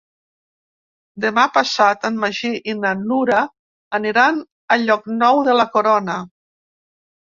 Demà 1.25 1.43
passat 1.57 2.07
en 2.09 2.17
Magí 2.23 2.51
i 2.73 2.75
na 2.79 2.93
Nura 3.01 3.43
aniran 3.99 4.41
a 4.77 4.81
Llocnou 4.85 5.43
de 5.49 5.57
la 5.61 5.71
Corona. 5.77 6.17